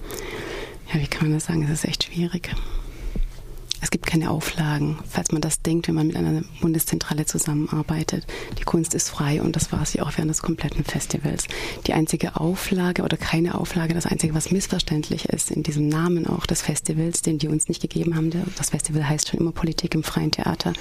ja, 0.92 1.00
wie 1.00 1.06
kann 1.06 1.28
man 1.28 1.34
das 1.34 1.46
sagen? 1.46 1.62
Es 1.64 1.70
ist 1.70 1.84
echt 1.84 2.04
schwierig. 2.04 2.50
Es 3.82 3.90
gibt 3.90 4.06
keine 4.06 4.30
Auflagen, 4.30 5.00
falls 5.10 5.32
man 5.32 5.42
das 5.42 5.60
denkt, 5.60 5.88
wenn 5.88 5.96
man 5.96 6.06
mit 6.06 6.14
einer 6.14 6.44
Bundeszentrale 6.60 7.26
zusammenarbeitet. 7.26 8.24
Die 8.60 8.62
Kunst 8.62 8.94
ist 8.94 9.10
frei 9.10 9.42
und 9.42 9.56
das 9.56 9.72
war 9.72 9.84
sie 9.84 10.00
auch 10.00 10.12
während 10.16 10.30
des 10.30 10.40
kompletten 10.40 10.84
Festivals. 10.84 11.48
Die 11.88 11.92
einzige 11.92 12.36
Auflage 12.36 13.02
oder 13.02 13.16
keine 13.16 13.56
Auflage, 13.56 13.92
das 13.92 14.06
einzige, 14.06 14.36
was 14.36 14.52
missverständlich 14.52 15.28
ist 15.30 15.50
in 15.50 15.64
diesem 15.64 15.88
Namen 15.88 16.28
auch 16.28 16.46
des 16.46 16.62
Festivals, 16.62 17.22
den 17.22 17.38
die 17.38 17.48
uns 17.48 17.68
nicht 17.68 17.82
gegeben 17.82 18.14
haben, 18.14 18.30
das 18.56 18.70
Festival 18.70 19.08
heißt 19.08 19.28
schon 19.28 19.40
immer 19.40 19.52
Politik 19.52 19.96
im 19.96 20.04
freien 20.04 20.30
Theater, 20.30 20.74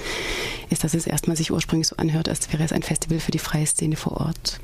ist, 0.70 0.84
dass 0.84 0.94
es 0.94 1.08
erstmal 1.08 1.36
sich 1.36 1.50
ursprünglich 1.50 1.88
so 1.88 1.96
anhört, 1.96 2.28
als 2.28 2.52
wäre 2.52 2.62
es 2.62 2.72
ein 2.72 2.84
Festival 2.84 3.18
für 3.18 3.32
die 3.32 3.40
freie 3.40 3.66
Szene 3.66 3.96
vor 3.96 4.20
Ort. 4.20 4.60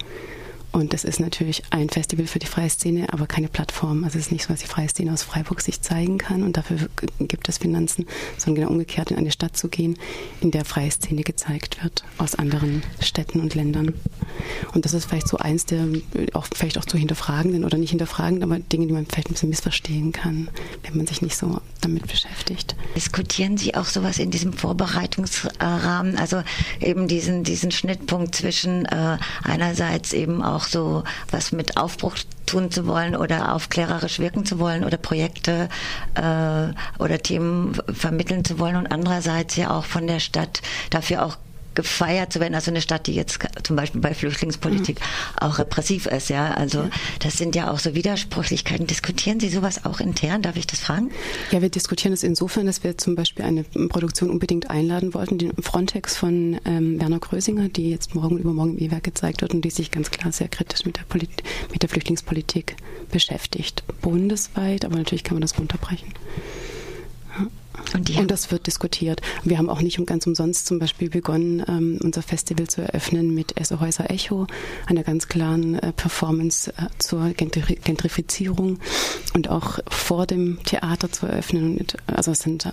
Und 0.71 0.93
das 0.93 1.05
ist 1.05 1.19
natürlich 1.19 1.63
ein 1.71 1.89
Festival 1.89 2.27
für 2.27 2.39
die 2.39 2.47
freie 2.47 2.69
Szene, 2.69 3.13
aber 3.13 3.27
keine 3.27 3.49
Plattform. 3.49 4.05
Also 4.05 4.19
es 4.19 4.27
ist 4.27 4.33
nicht 4.33 4.45
so, 4.45 4.53
dass 4.53 4.61
die 4.61 4.67
freie 4.67 4.89
Szene 4.89 5.13
aus 5.13 5.23
Freiburg 5.23 5.61
sich 5.61 5.81
zeigen 5.81 6.19
kann 6.19 6.43
und 6.43 6.57
dafür 6.57 6.89
gibt 7.21 7.49
es 7.49 7.59
Finanzen, 7.59 8.07
sondern 8.37 8.63
genau 8.63 8.73
umgekehrt 8.73 9.11
in 9.11 9.17
eine 9.17 9.31
Stadt 9.31 9.57
zu 9.57 9.69
gehen, 9.69 9.99
in 10.41 10.51
der 10.51 10.65
freie 10.65 10.91
Szene 10.91 11.23
gezeigt 11.23 11.83
wird 11.83 12.05
aus 12.19 12.35
anderen 12.35 12.83
Städten 13.01 13.41
und 13.41 13.55
Ländern. 13.55 13.95
Und 14.75 14.85
das 14.85 14.95
ist 14.95 15.07
vielleicht 15.07 15.29
so 15.29 15.39
eins 15.39 15.65
der 15.65 15.87
auch 16.35 16.47
vielleicht 16.55 16.79
auch 16.79 16.85
zu 16.85 16.99
hinterfragenden 16.99 17.65
oder 17.65 17.79
nicht 17.79 17.91
hinterfragenden, 17.91 18.43
aber 18.43 18.59
Dinge, 18.61 18.87
die 18.87 18.93
man 18.93 19.07
vielleicht 19.07 19.31
ein 19.31 19.33
bisschen 19.33 19.49
missverstehen 19.49 20.13
kann, 20.13 20.49
wenn 20.83 20.97
man 20.97 21.07
sich 21.07 21.23
nicht 21.23 21.37
so 21.37 21.61
damit 21.81 22.07
beschäftigt. 22.07 22.77
Diskutieren 22.97 23.57
Sie 23.57 23.75
auch 23.75 23.87
sowas 23.87 24.19
in 24.19 24.31
diesem 24.31 24.53
Vorbereitungsrahmen, 24.53 26.17
also 26.17 26.43
eben 26.81 27.09
diesen, 27.09 27.45
diesen 27.45 27.71
Schnittpunkt 27.71 28.35
zwischen 28.35 28.85
äh, 28.87 29.19
einerseits 29.43 30.13
eben 30.13 30.43
auch 30.43 30.58
so 30.65 31.05
was 31.31 31.53
mit 31.53 31.77
Aufbruch 31.77 32.17
tun 32.47 32.71
zu 32.71 32.87
wollen 32.87 33.15
oder 33.15 33.55
aufklärerisch 33.55 34.19
wirken 34.19 34.45
zu 34.45 34.59
wollen 34.59 34.85
oder 34.85 34.97
Projekte 34.97 35.69
äh, 36.15 37.03
oder 37.03 37.19
Themen 37.23 37.79
vermitteln 37.93 38.45
zu 38.45 38.59
wollen. 38.59 38.77
Und 38.77 38.93
andererseits 38.93 39.57
ja 39.57 39.71
auch 39.71 39.85
von 39.85 40.07
der 40.07 40.21
Stadt 40.21 40.63
dafür 40.91 41.25
auch 41.25 41.37
gefeiert 41.79 42.33
zu 42.33 42.41
werden. 42.41 42.57
Also 42.57 42.73
eine 42.73 42.81
Stadt, 42.81 43.07
die 43.07 43.15
jetzt 43.15 43.39
zum 43.63 43.77
Beispiel 43.77 44.01
bei 44.01 44.13
Flüchtlingspolitik 44.13 44.99
mhm. 44.99 45.39
auch 45.39 45.61
repressiv 45.61 46.07
ist, 46.07 46.29
ja. 46.29 46.51
Also 46.55 46.81
ja. 46.81 46.91
das 47.21 47.39
sind 47.39 47.55
ja 47.55 47.71
auch 47.71 47.79
so 47.79 47.95
Widersprüchlichkeiten. 47.95 48.89
Diskutieren 48.89 49.39
Sie 49.39 49.49
sowas 49.49 49.85
auch 49.85 50.01
intern? 50.01 50.43
Darf 50.43 50.57
ich 50.57 50.67
das 50.67 50.81
fragen? 50.81 51.13
Ja, 51.53 51.63
wir 51.63 51.69
diskutieren 51.69 52.13
es 52.13 52.25
insofern, 52.25 52.67
dass 52.67 52.83
wir 52.83 52.99
zum 52.99 53.15
Beispiel 53.15 53.45
eine 53.45 53.63
Produktion 53.63 54.29
unbedingt 54.29 54.69
einladen 54.71 55.15
wollten, 55.15 55.39
den 55.39 55.53
Frontex 55.63 56.17
von 56.17 56.59
ähm, 56.65 57.01
Werner 57.01 57.21
Grösinger, 57.21 57.69
die 57.69 57.91
jetzt 57.91 58.17
morgen 58.17 58.35
und 58.35 58.41
übermorgen 58.41 58.77
im 58.77 58.85
E-Werk 58.85 59.05
gezeigt 59.05 59.43
wird 59.43 59.55
und 59.55 59.61
die 59.61 59.71
sich 59.71 59.93
ganz 59.93 60.11
klar 60.11 60.33
sehr 60.33 60.49
kritisch 60.49 60.85
mit 60.85 60.97
der, 60.97 61.05
Polit 61.05 61.31
mit 61.71 61.83
der 61.83 61.89
Flüchtlingspolitik 61.89 62.75
beschäftigt. 63.13 63.85
Bundesweit, 64.03 64.85
aber 64.85 64.97
natürlich 64.97 65.23
kann 65.23 65.37
man 65.37 65.43
das 65.43 65.57
runterbrechen. 65.57 66.13
Und, 67.95 68.11
und, 68.17 68.31
das 68.31 68.51
wird 68.51 68.67
diskutiert. 68.67 69.21
Wir 69.45 69.59
haben 69.59 69.71
auch 69.71 69.81
nicht 69.81 70.05
ganz 70.07 70.27
umsonst 70.27 70.67
zum 70.67 70.79
Beispiel 70.79 71.11
begonnen, 71.11 71.65
ähm, 71.69 71.99
unser 72.03 72.23
Festival 72.23 72.67
zu 72.67 72.83
eröffnen 72.83 73.35
mit 73.35 73.59
Essehäuser 73.59 74.11
Echo, 74.11 74.47
einer 74.87 75.03
ganz 75.03 75.29
klaren 75.29 75.79
äh, 75.79 75.93
Performance 75.93 76.71
äh, 76.73 76.87
zur 76.99 77.31
Gentrifizierung 77.31 78.79
und 79.35 79.49
auch 79.49 79.79
vor 79.89 80.27
dem 80.27 80.63
Theater 80.65 81.11
zu 81.11 81.27
eröffnen. 81.27 81.79
Also 82.07 82.33
es 82.33 82.41
sind, 82.41 82.67
äh, 82.67 82.73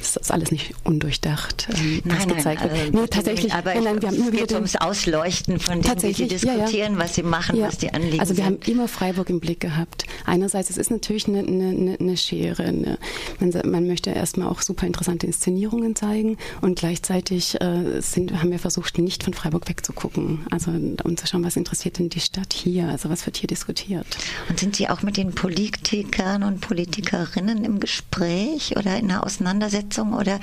es 0.00 0.16
ist 0.16 0.30
alles 0.30 0.50
nicht 0.50 0.74
undurchdacht, 0.84 1.68
ähm, 1.74 2.02
nein, 2.04 2.18
was 2.18 2.36
gezeigt 2.36 2.62
nein, 2.62 2.70
wird. 2.70 2.94
Äh, 2.94 2.98
nee, 3.00 3.06
tatsächlich. 3.08 3.52
Aber 3.52 3.74
nein, 3.74 3.84
nein, 3.84 4.02
wir 4.02 4.08
haben 4.08 4.16
immer 4.16 4.32
wieder 4.32 4.54
ums 4.56 4.76
Ausleuchten 4.76 5.58
von 5.58 5.80
dem, 5.80 6.02
wie 6.02 6.12
sie 6.12 6.28
diskutieren, 6.28 6.92
ja, 6.92 6.98
ja. 6.98 6.98
was 6.98 7.14
sie 7.14 7.22
machen, 7.22 7.56
ja. 7.56 7.66
was 7.66 7.78
die 7.78 7.92
Anliegen 7.92 8.20
Also 8.20 8.36
wir 8.36 8.44
sind. 8.44 8.64
haben 8.64 8.70
immer 8.70 8.88
Freiburg 8.88 9.30
im 9.30 9.40
Blick 9.40 9.60
gehabt. 9.60 10.06
Einerseits, 10.24 10.70
es 10.70 10.76
ist 10.76 10.90
natürlich 10.90 11.28
eine, 11.28 11.40
eine, 11.40 11.96
eine 11.98 12.16
Schere. 12.16 12.64
Eine, 12.64 12.98
man, 13.40 13.70
man 13.70 13.86
möchte 13.86 14.10
erstmal 14.10 14.41
auch 14.50 14.62
super 14.62 14.86
interessante 14.86 15.26
Inszenierungen 15.26 15.96
zeigen 15.96 16.36
und 16.60 16.78
gleichzeitig 16.78 17.60
äh, 17.60 18.00
sind, 18.00 18.40
haben 18.40 18.50
wir 18.50 18.58
versucht, 18.58 18.98
nicht 18.98 19.22
von 19.22 19.34
Freiburg 19.34 19.68
wegzugucken. 19.68 20.46
Also 20.50 20.70
um 20.70 21.16
zu 21.16 21.26
schauen, 21.26 21.44
was 21.44 21.56
interessiert 21.56 21.98
denn 21.98 22.08
die 22.08 22.20
Stadt 22.20 22.52
hier? 22.52 22.88
Also 22.88 23.08
was 23.08 23.26
wird 23.26 23.36
hier 23.36 23.46
diskutiert? 23.46 24.06
Und 24.48 24.58
sind 24.58 24.76
Sie 24.76 24.88
auch 24.88 25.02
mit 25.02 25.16
den 25.16 25.32
Politikern 25.32 26.42
und 26.42 26.60
Politikerinnen 26.60 27.64
im 27.64 27.80
Gespräch 27.80 28.76
oder 28.76 28.98
in 28.98 29.10
einer 29.10 29.24
Auseinandersetzung 29.24 30.14
oder 30.14 30.40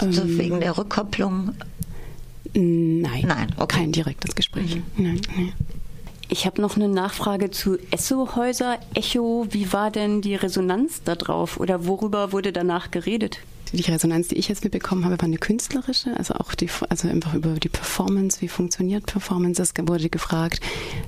ähm, 0.00 0.12
so 0.12 0.22
wegen 0.26 0.60
der 0.60 0.76
Rückkopplung? 0.76 1.54
Nein, 2.52 3.24
nein 3.26 3.54
okay. 3.56 3.78
kein 3.78 3.92
direktes 3.92 4.34
Gespräch. 4.34 4.76
Mhm. 4.76 4.82
Nein, 4.96 5.20
nein. 5.36 5.52
Ich 6.32 6.46
habe 6.46 6.62
noch 6.62 6.76
eine 6.76 6.88
Nachfrage 6.88 7.50
zu 7.50 7.76
Esso-Häuser. 7.90 8.78
Echo, 8.94 9.48
wie 9.50 9.72
war 9.72 9.90
denn 9.90 10.22
die 10.22 10.36
Resonanz 10.36 11.02
darauf 11.02 11.58
oder 11.58 11.86
worüber 11.86 12.30
wurde 12.30 12.52
danach 12.52 12.92
geredet? 12.92 13.40
Die 13.72 13.82
Resonanz, 13.82 14.28
die 14.28 14.36
ich 14.36 14.48
jetzt 14.48 14.62
mitbekommen 14.62 15.04
habe, 15.04 15.18
war 15.18 15.24
eine 15.24 15.38
künstlerische, 15.38 16.16
also 16.16 16.34
auch 16.34 16.54
die, 16.54 16.68
also 16.88 17.08
einfach 17.08 17.34
über 17.34 17.54
die 17.54 17.68
Performance, 17.68 18.40
wie 18.42 18.48
funktioniert 18.48 19.06
Performance. 19.06 19.60
Es 19.60 19.72
wurde 19.76 20.08
gefragt, 20.08 20.60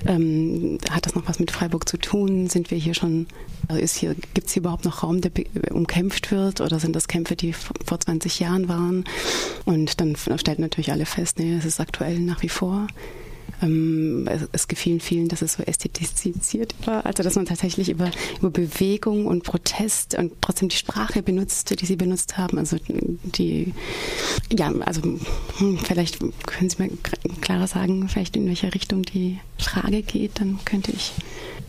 ähm, 0.07 0.79
hat 0.91 1.07
das 1.07 1.15
noch 1.15 1.29
was 1.29 1.39
mit 1.39 1.53
Freiburg 1.53 1.89
zu 1.89 1.99
tun? 1.99 2.49
Sind 2.49 2.73
wir 2.73 2.79
hier 2.79 2.95
schon, 2.95 3.29
also 3.69 3.81
ist 3.81 3.97
hier, 3.97 4.15
gibt 4.35 4.49
es 4.49 4.53
hier 4.53 4.63
überhaupt 4.63 4.85
noch 4.85 5.05
Raum, 5.05 5.21
der 5.21 5.31
umkämpft 5.71 6.33
wird 6.33 6.61
oder 6.61 6.81
sind 6.81 6.97
das 6.97 7.07
Kämpfe, 7.07 7.37
die 7.37 7.53
vor 7.53 8.01
20 8.01 8.41
Jahren 8.41 8.69
waren? 8.69 9.05
Und 9.65 10.01
dann 10.01 10.17
stellten 10.17 10.63
natürlich 10.63 10.91
alle 10.91 11.07
fest, 11.07 11.39
nee, 11.39 11.55
es 11.55 11.65
ist 11.65 11.79
aktuell 11.79 12.19
nach 12.19 12.43
wie 12.43 12.49
vor. 12.49 12.89
Ähm, 13.63 14.29
es, 14.29 14.49
es, 14.53 14.69
gefiel 14.69 15.01
vielen, 15.01 15.29
dass 15.29 15.43
es 15.43 15.55
so 15.55 15.63
ästhetisiert 15.63 16.75
war, 16.85 17.07
also 17.07 17.23
dass 17.23 17.37
man 17.37 17.47
tatsächlich 17.47 17.89
über, 17.89 18.11
über 18.39 18.51
Bewegung 18.51 19.27
und 19.27 19.45
Protest 19.45 20.19
und 20.19 20.33
trotzdem 20.41 20.69
die 20.69 20.77
Sprache 20.77 21.23
benutzt, 21.23 21.81
die 21.81 21.87
sie 21.87 21.97
benutzt 21.97 22.37
haben. 22.37 22.59
Also 22.59 22.77
die, 22.89 23.73
ja, 24.51 24.73
also 24.81 25.03
hm, 25.03 25.79
vielleicht 25.79 26.19
können 26.47 26.71
Sie 26.71 26.83
mir 26.83 26.91
klarer 27.41 27.67
sagen, 27.67 28.09
vielleicht 28.09 28.37
in 28.37 28.47
welche 28.47 28.75
Richtung 28.75 29.03
die 29.03 29.39
Frage 29.63 30.03
geht, 30.03 30.41
dann 30.41 30.59
könnte 30.65 30.93
ich 30.93 31.13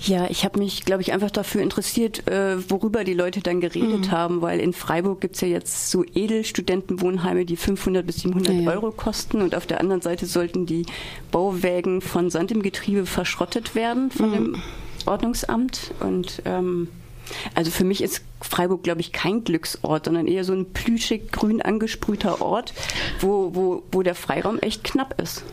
ja, 0.06 0.30
ich 0.30 0.44
habe 0.44 0.60
mich, 0.60 0.84
glaube 0.84 1.02
ich, 1.02 1.14
einfach 1.14 1.32
dafür 1.32 1.62
interessiert, 1.62 2.28
äh, 2.28 2.70
worüber 2.70 3.06
die 3.06 3.14
Leute 3.14 3.40
dann 3.40 3.62
geredet 3.62 4.08
mhm. 4.08 4.12
haben, 4.12 4.42
weil 4.42 4.60
in 4.60 4.74
Freiburg 4.74 5.22
gibt 5.22 5.36
es 5.36 5.42
ja 5.42 5.48
jetzt 5.48 5.92
so 5.92 6.04
Edelstudentenwohnheime, 6.04 7.46
die 7.46 7.56
500 7.56 8.06
bis 8.06 8.18
700 8.18 8.54
ja, 8.54 8.72
Euro 8.72 8.92
kosten 8.92 9.42
und 9.42 9.56
auf 9.56 9.66
der 9.66 9.80
anderen 9.80 10.02
Seite 10.02 10.26
sollten 10.26 10.66
die 10.66 10.86
Bauwägen 11.32 12.02
von 12.02 12.30
Sand 12.30 12.52
im 12.52 12.64
Getriebe 12.64 13.06
verschrottet 13.06 13.76
werden 13.76 14.12
von 14.12 14.30
mhm. 14.30 14.34
dem 14.34 14.62
Ordnungsamt 15.06 15.92
und 16.02 16.42
ähm, 16.46 16.90
also 17.56 17.72
für 17.72 17.86
mich 17.86 18.04
ist 18.04 18.22
Freiburg, 18.42 18.84
glaube 18.84 19.00
ich, 19.00 19.14
kein 19.14 19.46
Glücksort, 19.46 20.06
sondern 20.06 20.28
eher 20.28 20.44
so 20.44 20.52
ein 20.52 20.74
plüschig 20.74 21.32
grün 21.32 21.62
angesprühter 21.62 22.42
Ort, 22.42 22.74
wo, 23.22 23.56
wo, 23.56 23.84
wo 23.92 24.04
der 24.04 24.16
Freiraum 24.16 24.60
echt 24.60 24.84
knapp 24.84 25.22
ist. 25.22 25.44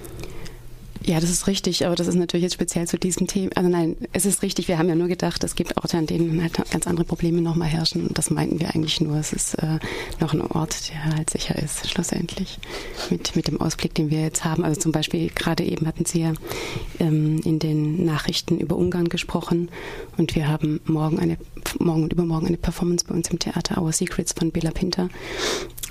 Ja, 1.02 1.18
das 1.18 1.30
ist 1.30 1.46
richtig, 1.46 1.86
aber 1.86 1.94
das 1.94 2.08
ist 2.08 2.14
natürlich 2.14 2.44
jetzt 2.44 2.54
speziell 2.54 2.86
zu 2.86 2.98
diesem 2.98 3.26
Thema. 3.26 3.50
Also 3.54 3.70
nein, 3.70 3.96
es 4.12 4.26
ist 4.26 4.42
richtig, 4.42 4.68
wir 4.68 4.78
haben 4.78 4.88
ja 4.88 4.94
nur 4.94 5.08
gedacht, 5.08 5.42
es 5.42 5.54
gibt 5.54 5.76
Orte, 5.78 5.96
an 5.96 6.06
denen 6.06 6.42
halt 6.42 6.52
ganz 6.70 6.86
andere 6.86 7.06
Probleme 7.06 7.40
nochmal 7.40 7.68
herrschen. 7.68 8.06
Und 8.06 8.18
das 8.18 8.30
meinten 8.30 8.60
wir 8.60 8.74
eigentlich 8.74 9.00
nur. 9.00 9.16
Es 9.16 9.32
ist 9.32 9.54
äh, 9.54 9.78
noch 10.20 10.34
ein 10.34 10.42
Ort, 10.42 10.90
der 10.90 11.16
halt 11.16 11.30
sicher 11.30 11.56
ist, 11.56 11.88
schlussendlich. 11.88 12.58
Mit, 13.08 13.34
mit 13.34 13.48
dem 13.48 13.60
Ausblick, 13.60 13.94
den 13.94 14.10
wir 14.10 14.20
jetzt 14.20 14.44
haben. 14.44 14.62
Also 14.62 14.78
zum 14.78 14.92
Beispiel, 14.92 15.30
gerade 15.34 15.64
eben 15.64 15.86
hatten 15.86 16.04
Sie 16.04 16.20
ja 16.20 16.34
ähm, 16.98 17.40
in 17.44 17.58
den 17.58 18.04
Nachrichten 18.04 18.58
über 18.58 18.76
Ungarn 18.76 19.08
gesprochen. 19.08 19.70
Und 20.18 20.34
wir 20.34 20.48
haben 20.48 20.80
morgen 20.84 21.18
eine, 21.18 21.38
morgen 21.78 22.02
und 22.02 22.12
übermorgen 22.12 22.46
eine 22.46 22.58
Performance 22.58 23.06
bei 23.08 23.14
uns 23.14 23.30
im 23.30 23.38
Theater 23.38 23.80
Our 23.80 23.92
Secrets 23.92 24.34
von 24.34 24.50
Bela 24.50 24.70
Pinter. 24.70 25.08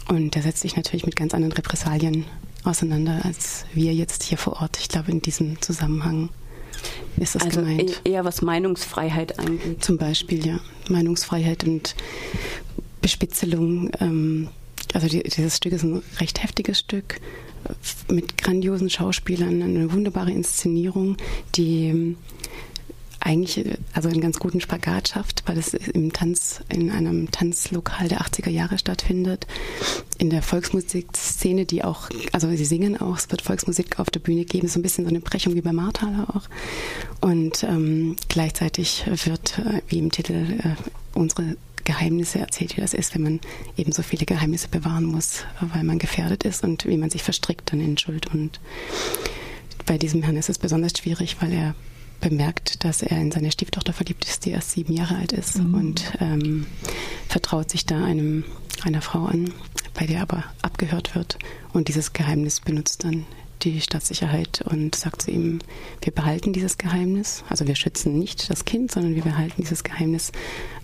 Und 0.07 0.35
der 0.35 0.43
setzt 0.43 0.61
sich 0.61 0.75
natürlich 0.75 1.05
mit 1.05 1.15
ganz 1.15 1.33
anderen 1.33 1.53
Repressalien 1.53 2.25
auseinander 2.63 3.21
als 3.23 3.65
wir 3.73 3.93
jetzt 3.93 4.23
hier 4.23 4.37
vor 4.37 4.61
Ort. 4.61 4.77
Ich 4.79 4.89
glaube, 4.89 5.11
in 5.11 5.21
diesem 5.21 5.61
Zusammenhang 5.61 6.29
ist 7.17 7.35
das 7.35 7.43
also 7.43 7.61
gemeint. 7.61 8.01
Eher 8.03 8.25
was 8.25 8.41
Meinungsfreiheit 8.41 9.39
angeht. 9.39 9.83
Zum 9.83 9.97
Beispiel, 9.97 10.45
ja. 10.45 10.59
Meinungsfreiheit 10.89 11.63
und 11.63 11.95
Bespitzelung. 13.01 13.91
Ähm, 13.99 14.49
also 14.93 15.07
die, 15.07 15.23
dieses 15.23 15.57
Stück 15.57 15.73
ist 15.73 15.83
ein 15.83 16.01
recht 16.19 16.41
heftiges 16.41 16.79
Stück 16.79 17.19
mit 18.09 18.37
grandiosen 18.37 18.89
Schauspielern, 18.89 19.61
eine 19.61 19.91
wunderbare 19.91 20.31
Inszenierung, 20.31 21.17
die 21.55 22.15
eigentlich 23.29 23.63
also 23.93 24.09
einen 24.09 24.21
ganz 24.21 24.39
guten 24.39 24.59
Spagat 24.59 25.09
schafft, 25.09 25.43
weil 25.45 25.59
es 25.59 25.75
im 25.75 26.11
Tanz, 26.11 26.61
in 26.67 26.89
einem 26.89 27.29
Tanzlokal 27.29 28.07
der 28.07 28.21
80er 28.21 28.49
Jahre 28.49 28.79
stattfindet. 28.79 29.45
In 30.17 30.31
der 30.31 30.41
Volksmusikszene, 30.41 31.65
die 31.65 31.83
auch, 31.83 32.09
also 32.31 32.49
sie 32.49 32.65
singen 32.65 32.99
auch, 32.99 33.17
es 33.17 33.29
wird 33.29 33.43
Volksmusik 33.43 33.99
auf 33.99 34.09
der 34.09 34.19
Bühne 34.19 34.45
geben, 34.45 34.67
so 34.67 34.79
ein 34.79 34.81
bisschen 34.81 35.05
so 35.05 35.09
eine 35.09 35.19
Brechung 35.19 35.53
wie 35.53 35.61
bei 35.61 35.71
Marthaler 35.71 36.35
auch. 36.35 36.49
Und 37.21 37.63
ähm, 37.63 38.15
gleichzeitig 38.29 39.05
wird, 39.25 39.59
äh, 39.59 39.83
wie 39.87 39.99
im 39.99 40.11
Titel, 40.11 40.33
äh, 40.33 40.75
unsere 41.13 41.55
Geheimnisse 41.83 42.39
erzählt, 42.39 42.77
wie 42.77 42.81
das 42.81 42.95
ist, 42.95 43.13
wenn 43.13 43.21
man 43.21 43.39
eben 43.77 43.91
so 43.91 44.01
viele 44.01 44.25
Geheimnisse 44.25 44.69
bewahren 44.69 45.05
muss, 45.05 45.45
weil 45.73 45.83
man 45.83 45.99
gefährdet 45.99 46.45
ist 46.45 46.63
und 46.63 46.85
wie 46.85 46.97
man 46.97 47.11
sich 47.11 47.21
verstrickt 47.21 47.71
dann 47.71 47.79
in 47.79 47.97
Schuld. 47.97 48.33
Und 48.33 48.59
bei 49.85 49.99
diesem 49.99 50.23
Herrn 50.23 50.37
ist 50.37 50.49
es 50.49 50.57
besonders 50.57 50.93
schwierig, 50.97 51.37
weil 51.41 51.53
er 51.53 51.75
bemerkt, 52.19 52.83
dass 52.83 53.01
er 53.01 53.19
in 53.19 53.31
seine 53.31 53.51
Stieftochter 53.51 53.93
verliebt 53.93 54.25
ist, 54.25 54.45
die 54.45 54.51
erst 54.51 54.71
sieben 54.71 54.93
Jahre 54.93 55.15
alt 55.15 55.31
ist 55.31 55.59
mhm. 55.59 55.73
und 55.73 56.13
ähm, 56.19 56.65
vertraut 57.27 57.69
sich 57.69 57.85
da 57.85 58.03
einem, 58.03 58.43
einer 58.83 59.01
Frau 59.01 59.25
an, 59.25 59.53
bei 59.93 60.05
der 60.05 60.21
aber 60.21 60.43
abgehört 60.61 61.15
wird 61.15 61.37
und 61.73 61.87
dieses 61.87 62.13
Geheimnis 62.13 62.59
benutzt 62.59 63.03
dann 63.03 63.25
die 63.63 63.81
Staatssicherheit 63.81 64.61
und 64.61 64.95
sagt 64.95 65.23
zu 65.23 65.31
ihm, 65.31 65.59
wir 66.01 66.13
behalten 66.13 66.53
dieses 66.53 66.77
Geheimnis, 66.77 67.43
also 67.49 67.67
wir 67.67 67.75
schützen 67.75 68.17
nicht 68.17 68.49
das 68.49 68.65
Kind, 68.65 68.91
sondern 68.91 69.15
wir 69.15 69.23
behalten 69.23 69.61
dieses 69.61 69.83
Geheimnis, 69.83 70.31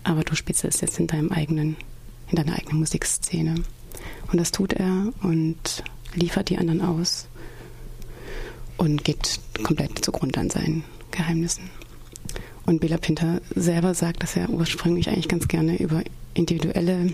aber 0.04 0.24
du 0.24 0.36
spitzelst 0.36 0.82
jetzt 0.82 1.00
in 1.00 1.08
deinem 1.08 1.32
eigenen, 1.32 1.78
in 2.30 2.36
deiner 2.36 2.54
eigenen 2.54 2.80
Musikszene. 2.80 3.56
Und 4.32 4.40
das 4.40 4.52
tut 4.52 4.74
er 4.74 5.14
und 5.22 5.84
liefert 6.14 6.50
die 6.50 6.58
anderen 6.58 6.82
aus 6.82 7.28
und 8.78 9.04
geht 9.04 9.40
komplett 9.64 10.04
zugrunde 10.04 10.40
an 10.40 10.50
seinen 10.50 10.84
Geheimnissen. 11.16 11.70
Und 12.66 12.82
Bela 12.82 12.98
Pinter 12.98 13.42
selber 13.54 13.94
sagt, 13.94 14.24
dass 14.24 14.36
er 14.36 14.50
ursprünglich 14.50 15.10
eigentlich 15.10 15.28
ganz 15.28 15.48
gerne 15.48 15.78
über 15.78 16.04
individuelle 16.34 17.14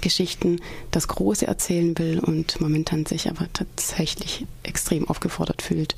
Geschichten 0.00 0.60
das 0.90 1.08
Große 1.08 1.46
erzählen 1.46 1.98
will 1.98 2.20
und 2.20 2.60
momentan 2.60 3.06
sich 3.06 3.28
aber 3.28 3.46
tatsächlich 3.52 4.46
extrem 4.62 5.08
aufgefordert 5.08 5.62
fühlt, 5.62 5.96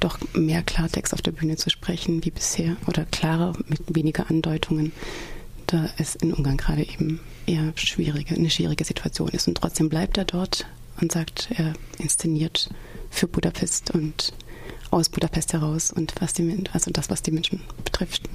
doch 0.00 0.18
mehr 0.34 0.62
Klartext 0.62 1.14
auf 1.14 1.22
der 1.22 1.32
Bühne 1.32 1.56
zu 1.56 1.70
sprechen 1.70 2.24
wie 2.24 2.30
bisher 2.30 2.76
oder 2.86 3.04
klarer 3.06 3.54
mit 3.68 3.80
weniger 3.88 4.30
Andeutungen, 4.30 4.92
da 5.66 5.88
es 5.96 6.14
in 6.14 6.32
Ungarn 6.32 6.58
gerade 6.58 6.82
eben 6.82 7.20
eher 7.46 7.72
schwierige, 7.76 8.34
eine 8.34 8.50
schwierige 8.50 8.84
Situation 8.84 9.28
ist. 9.28 9.48
Und 9.48 9.56
trotzdem 9.58 9.88
bleibt 9.88 10.18
er 10.18 10.24
dort 10.24 10.66
und 11.00 11.12
sagt, 11.12 11.48
er 11.56 11.72
inszeniert 11.98 12.70
für 13.10 13.26
Budapest 13.26 13.90
und 13.92 14.32
aus 14.96 15.08
Budapest 15.10 15.52
heraus 15.52 15.90
und 15.90 16.14
was 16.20 16.32
die, 16.32 16.64
also 16.72 16.90
das, 16.90 17.10
was 17.10 17.22
die 17.22 17.30
Menschen 17.30 17.62
betrifft. 17.84 18.28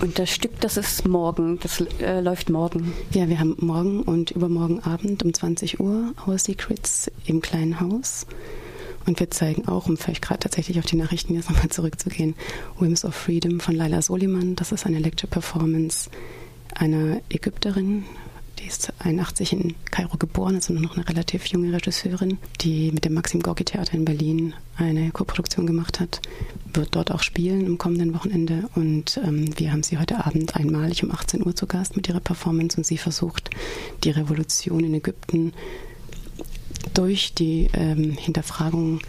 Und 0.00 0.18
das 0.18 0.30
Stück, 0.30 0.60
das 0.60 0.76
ist 0.76 1.06
morgen, 1.06 1.58
das 1.60 1.80
äh, 2.00 2.20
läuft 2.20 2.50
morgen. 2.50 2.92
Ja, 3.12 3.28
wir 3.28 3.38
haben 3.38 3.56
morgen 3.58 4.02
und 4.02 4.30
übermorgen 4.30 4.80
Abend 4.80 5.22
um 5.22 5.32
20 5.32 5.80
Uhr 5.80 6.14
Our 6.26 6.38
Secrets 6.38 7.10
im 7.26 7.40
kleinen 7.40 7.80
Haus. 7.80 8.26
Und 9.06 9.18
wir 9.20 9.30
zeigen 9.30 9.66
auch, 9.66 9.86
um 9.86 9.96
vielleicht 9.96 10.22
gerade 10.22 10.40
tatsächlich 10.40 10.78
auf 10.78 10.86
die 10.86 10.96
Nachrichten 10.96 11.34
jetzt 11.34 11.50
nochmal 11.50 11.70
zurückzugehen, 11.70 12.34
Whims 12.78 13.04
of 13.04 13.14
Freedom 13.14 13.58
von 13.58 13.74
Laila 13.74 14.02
Soliman. 14.02 14.54
Das 14.54 14.70
ist 14.70 14.86
eine 14.86 14.98
Lecture-Performance 14.98 16.10
einer 16.74 17.20
Ägypterin, 17.28 18.04
die 18.62 18.68
ist 18.68 18.92
81 19.00 19.52
in 19.52 19.74
Kairo 19.90 20.16
geboren, 20.16 20.54
also 20.54 20.72
noch 20.72 20.96
eine 20.96 21.08
relativ 21.08 21.46
junge 21.46 21.72
Regisseurin, 21.72 22.38
die 22.60 22.92
mit 22.92 23.04
dem 23.04 23.14
Maxim 23.14 23.40
Gorki 23.40 23.64
Theater 23.64 23.94
in 23.94 24.04
Berlin 24.04 24.54
eine 24.76 25.10
Koproduktion 25.10 25.66
gemacht 25.66 26.00
hat, 26.00 26.20
wird 26.72 26.94
dort 26.94 27.10
auch 27.10 27.22
spielen 27.22 27.66
am 27.66 27.78
kommenden 27.78 28.14
Wochenende. 28.14 28.68
Und 28.74 29.20
ähm, 29.24 29.58
wir 29.58 29.72
haben 29.72 29.82
sie 29.82 29.98
heute 29.98 30.24
Abend 30.24 30.56
einmalig 30.56 31.02
um 31.02 31.10
18 31.10 31.44
Uhr 31.44 31.56
zu 31.56 31.66
Gast 31.66 31.96
mit 31.96 32.08
ihrer 32.08 32.20
Performance 32.20 32.76
und 32.76 32.84
sie 32.84 32.98
versucht, 32.98 33.50
die 34.04 34.10
Revolution 34.10 34.84
in 34.84 34.94
Ägypten 34.94 35.52
durch 36.94 37.34
die 37.34 37.68
ähm, 37.72 38.12
Hinterfragung 38.12 39.00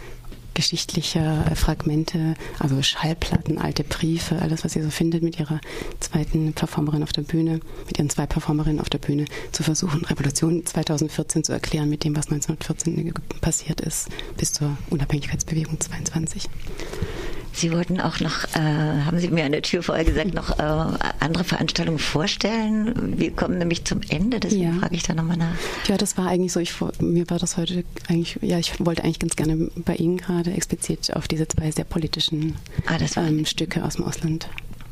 geschichtlicher 0.54 1.50
äh, 1.50 1.54
Fragmente, 1.54 2.34
also 2.58 2.80
Schallplatten, 2.82 3.58
alte 3.58 3.84
Briefe, 3.84 4.40
alles, 4.40 4.64
was 4.64 4.72
sie 4.72 4.82
so 4.82 4.90
findet 4.90 5.22
mit 5.22 5.38
ihrer 5.38 5.60
zweiten 6.00 6.52
Performerin 6.52 7.02
auf 7.02 7.12
der 7.12 7.22
Bühne, 7.22 7.60
mit 7.86 7.98
ihren 7.98 8.10
zwei 8.10 8.26
Performerinnen 8.26 8.80
auf 8.80 8.88
der 8.88 8.98
Bühne, 8.98 9.26
zu 9.52 9.62
versuchen, 9.62 10.04
Revolution 10.04 10.64
2014 10.64 11.44
zu 11.44 11.52
erklären 11.52 11.90
mit 11.90 12.04
dem, 12.04 12.16
was 12.16 12.26
1914 12.26 12.94
in 12.94 13.08
Ägypten 13.08 13.40
passiert 13.40 13.80
ist, 13.80 14.08
bis 14.36 14.52
zur 14.52 14.76
Unabhängigkeitsbewegung 14.90 15.80
22. 15.80 16.48
Sie 17.54 17.72
wollten 17.72 18.00
auch 18.00 18.18
noch, 18.18 18.44
äh, 18.56 18.58
haben 18.58 19.18
Sie 19.20 19.28
mir 19.28 19.44
an 19.44 19.52
der 19.52 19.62
Tür 19.62 19.82
vorher 19.82 20.04
gesagt, 20.04 20.34
noch 20.34 20.58
äh, 20.58 20.62
andere 21.20 21.44
Veranstaltungen 21.44 22.00
vorstellen. 22.00 23.16
Wir 23.16 23.30
kommen 23.30 23.58
nämlich 23.58 23.84
zum 23.84 24.00
Ende, 24.08 24.40
deswegen 24.40 24.74
ja. 24.74 24.80
frage 24.80 24.96
ich 24.96 25.04
da 25.04 25.14
nochmal 25.14 25.36
nach. 25.36 25.54
Ja, 25.86 25.96
das 25.96 26.18
war 26.18 26.26
eigentlich 26.26 26.52
so, 26.52 26.58
ich, 26.58 26.74
mir 27.00 27.30
war 27.30 27.38
das 27.38 27.56
heute 27.56 27.84
eigentlich, 28.08 28.38
ja, 28.42 28.58
ich 28.58 28.84
wollte 28.84 29.04
eigentlich 29.04 29.20
ganz 29.20 29.36
gerne 29.36 29.70
bei 29.76 29.94
Ihnen 29.94 30.16
gerade 30.16 30.52
explizit 30.52 31.14
auf 31.14 31.28
diese 31.28 31.46
zwei 31.46 31.70
sehr 31.70 31.84
politischen 31.84 32.56
ah, 32.86 32.98
ähm, 33.16 33.46
Stücke 33.46 33.84
aus 33.84 33.96
dem 33.96 34.04
Ausland 34.04 34.48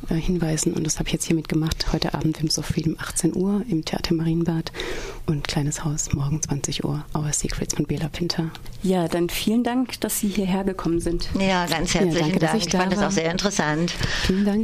äh, 0.09 0.15
hinweisen. 0.15 0.73
Und 0.75 0.85
das 0.85 0.99
habe 0.99 1.09
ich 1.09 1.13
jetzt 1.13 1.25
hiermit 1.25 1.49
gemacht. 1.49 1.93
Heute 1.93 2.15
Abend 2.15 2.41
im 2.41 2.49
Sophie 2.49 2.85
um 2.87 2.97
18 2.99 3.35
Uhr 3.35 3.63
im 3.69 3.85
Theater 3.85 4.15
Marienbad 4.15 4.73
und 5.27 5.47
Kleines 5.47 5.85
Haus 5.85 6.13
morgen 6.13 6.43
20 6.43 6.85
Uhr. 6.85 7.05
Our 7.15 7.33
Secrets 7.33 7.75
von 7.75 7.87
Bela 7.87 8.09
Pinter. 8.09 8.51
Ja, 8.83 9.09
dann 9.09 9.29
vielen 9.29 9.65
Dank, 9.65 10.01
dass 10.01 10.21
Sie 10.21 10.29
hierher 10.29 10.65
gekommen 10.65 11.01
sind. 11.01 11.29
Ja, 11.39 11.67
ganz 11.67 11.95
herzlichen 11.95 12.17
ja, 12.17 12.21
danke, 12.21 12.39
Dank. 12.39 12.59
Ich, 12.59 12.67
ich 12.67 12.73
fand 12.73 12.93
das 12.93 13.03
auch 13.03 13.11
sehr 13.11 13.31
interessant. 13.31 13.93
Vielen 14.27 14.45
Dank. 14.45 14.61